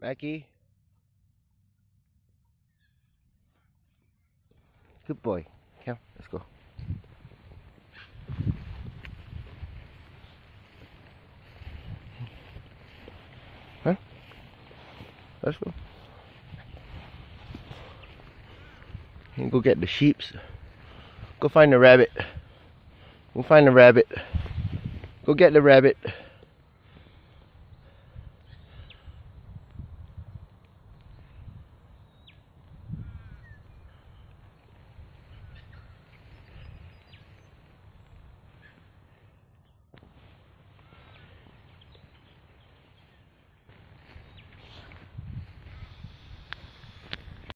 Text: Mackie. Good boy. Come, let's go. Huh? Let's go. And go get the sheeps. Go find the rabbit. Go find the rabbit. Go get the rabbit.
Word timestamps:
Mackie. 0.00 0.46
Good 5.06 5.22
boy. 5.22 5.46
Come, 5.84 5.98
let's 6.16 6.28
go. 6.28 6.42
Huh? 13.84 13.94
Let's 15.42 15.56
go. 15.58 15.72
And 19.36 19.50
go 19.52 19.60
get 19.60 19.80
the 19.80 19.86
sheeps. 19.86 20.32
Go 21.40 21.48
find 21.48 21.72
the 21.72 21.78
rabbit. 21.78 22.10
Go 23.34 23.42
find 23.42 23.66
the 23.66 23.70
rabbit. 23.70 24.08
Go 25.24 25.34
get 25.34 25.52
the 25.52 25.62
rabbit. 25.62 25.96